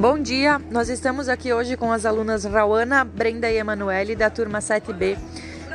[0.00, 4.60] Bom dia, nós estamos aqui hoje com as alunas Rauana, Brenda e Emanuele da turma
[4.60, 5.18] 7B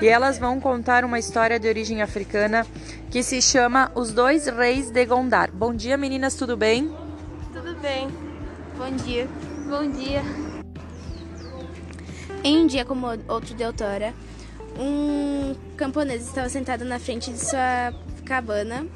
[0.02, 2.66] e elas vão contar uma história de origem africana
[3.12, 5.52] que se chama Os Dois Reis de Gondar.
[5.52, 6.92] Bom dia meninas, tudo bem?
[7.54, 8.08] Tudo bem,
[8.76, 9.28] bom dia.
[9.70, 10.24] Bom dia.
[12.44, 14.12] Em um dia como outro de outrora,
[14.80, 17.94] um camponês estava sentado na frente de sua
[18.26, 18.88] cabana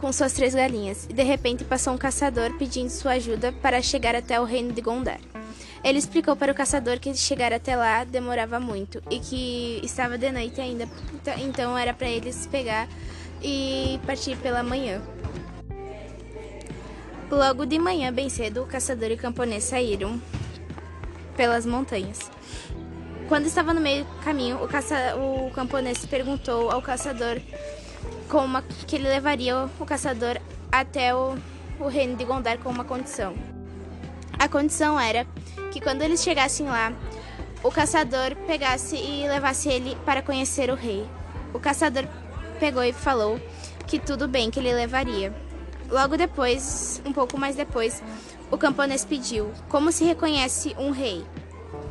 [0.00, 4.14] com suas três galinhas, e de repente passou um caçador pedindo sua ajuda para chegar
[4.14, 5.20] até o reino de Gondar.
[5.82, 10.30] Ele explicou para o caçador que chegar até lá demorava muito e que estava de
[10.32, 10.88] noite ainda,
[11.38, 12.88] então era para eles pegar
[13.42, 15.00] e partir pela manhã.
[17.30, 20.20] Logo de manhã, bem cedo, o caçador e o camponês saíram
[21.36, 22.30] pelas montanhas.
[23.28, 25.16] Quando estava no meio do caminho, o, caça...
[25.16, 27.40] o camponês perguntou ao caçador
[28.28, 30.38] com uma, que ele levaria o caçador
[30.70, 31.36] até o,
[31.80, 33.34] o reino de Gondar com uma condição.
[34.38, 35.26] A condição era
[35.72, 36.92] que quando eles chegassem lá,
[37.62, 41.06] o caçador pegasse e levasse ele para conhecer o rei.
[41.54, 42.04] O caçador
[42.60, 43.40] pegou e falou
[43.86, 45.34] que tudo bem, que ele levaria.
[45.88, 48.02] Logo depois, um pouco mais depois,
[48.50, 51.24] o camponês pediu: Como se reconhece um rei?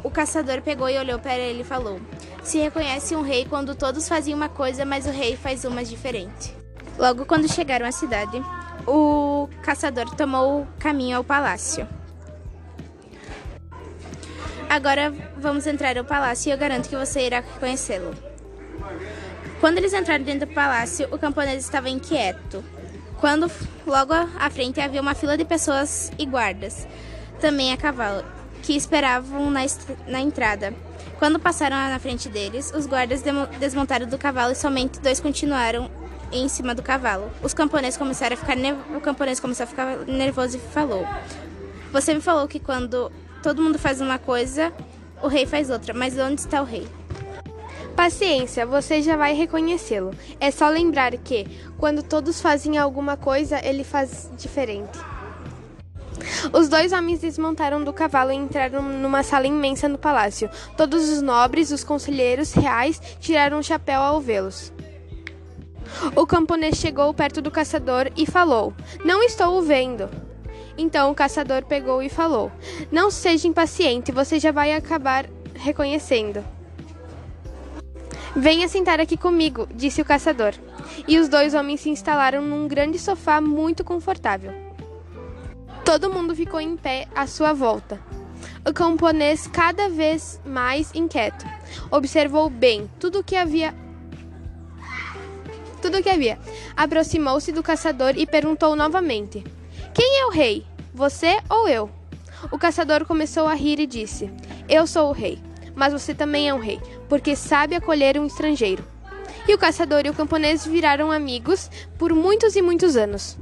[0.03, 1.99] O caçador pegou e olhou para ele e falou:
[2.43, 6.55] Se reconhece um rei quando todos fazem uma coisa, mas o rei faz uma diferente.
[6.97, 8.41] Logo quando chegaram à cidade,
[8.87, 11.87] o caçador tomou o caminho ao palácio.
[14.69, 18.13] Agora vamos entrar ao palácio e eu garanto que você irá reconhecê-lo.
[19.59, 22.63] Quando eles entraram dentro do palácio, o camponês estava inquieto.
[23.19, 23.49] Quando
[23.87, 26.87] logo à frente havia uma fila de pessoas e guardas,
[27.39, 28.23] também a cavalo
[28.65, 29.61] que esperavam na,
[30.07, 30.73] na entrada.
[31.19, 33.21] Quando passaram na frente deles, os guardas
[33.59, 35.89] desmontaram do cavalo e somente dois continuaram
[36.31, 37.29] em cima do cavalo.
[37.43, 38.57] Os camponeses começaram a ficar
[38.95, 41.05] o camponês começou a ficar nervoso e falou:
[41.91, 43.11] Você me falou que quando
[43.43, 44.73] todo mundo faz uma coisa,
[45.21, 46.87] o rei faz outra, mas onde está o rei?
[47.95, 50.11] Paciência, você já vai reconhecê-lo.
[50.39, 51.47] É só lembrar que,
[51.77, 55.14] quando todos fazem alguma coisa, ele faz diferente.
[56.53, 60.49] Os dois homens desmontaram do cavalo e entraram numa sala imensa no palácio.
[60.77, 64.73] Todos os nobres, os conselheiros reais, tiraram o chapéu ao vê-los.
[66.15, 70.09] O camponês chegou perto do caçador e falou: Não estou o vendo.
[70.77, 72.51] Então o caçador pegou e falou:
[72.91, 76.43] Não seja impaciente, você já vai acabar reconhecendo.
[78.35, 80.53] Venha sentar aqui comigo, disse o caçador.
[81.07, 84.64] E os dois homens se instalaram num grande sofá muito confortável.
[85.85, 88.01] Todo mundo ficou em pé à sua volta.
[88.67, 91.45] O camponês, cada vez mais inquieto,
[91.91, 93.71] observou bem tudo o que havia.
[95.83, 96.39] Tudo o que havia.
[96.75, 99.43] Aproximou-se do caçador e perguntou novamente:
[99.93, 100.65] Quem é o rei?
[100.91, 101.89] Você ou eu?
[102.51, 104.31] O caçador começou a rir e disse:
[104.67, 105.39] Eu sou o rei,
[105.75, 108.83] mas você também é um rei, porque sabe acolher um estrangeiro.
[109.47, 111.69] E o caçador e o camponês viraram amigos
[111.99, 113.37] por muitos e muitos anos.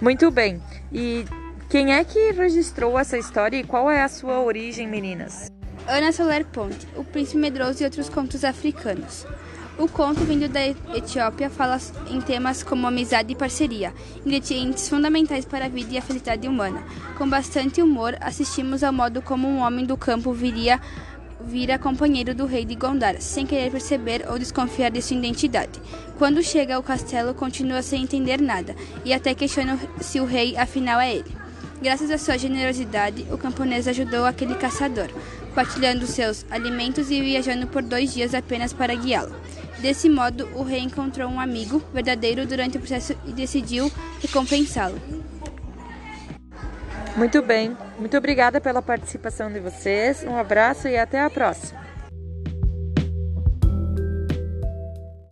[0.00, 0.62] Muito bem.
[0.92, 1.24] E
[1.68, 5.50] quem é que registrou essa história e qual é a sua origem, meninas?
[5.88, 9.26] Ana Soler Ponte, O Príncipe Medroso e outros contos africanos.
[9.78, 13.92] O conto, vindo da Etiópia, fala em temas como amizade e parceria,
[14.24, 16.82] ingredientes fundamentais para a vida e a felicidade humana.
[17.18, 20.80] Com bastante humor, assistimos ao modo como um homem do campo viria
[21.46, 25.80] vira companheiro do rei de Gondar, sem querer perceber ou desconfiar de sua identidade.
[26.18, 28.74] Quando chega ao castelo, continua sem entender nada
[29.04, 31.46] e até questiona se o rei afinal é ele.
[31.80, 35.08] Graças à sua generosidade, o camponês ajudou aquele caçador,
[35.54, 39.34] partilhando seus alimentos e viajando por dois dias apenas para guiá-lo.
[39.78, 45.00] Desse modo, o rei encontrou um amigo verdadeiro durante o processo e decidiu recompensá-lo.
[47.16, 47.76] Muito bem.
[47.98, 50.22] Muito obrigada pela participação de vocês.
[50.24, 51.80] Um abraço e até a próxima.